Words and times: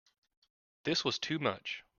This 0.83 1.05
was 1.05 1.19
too 1.19 1.37
much. 1.37 1.83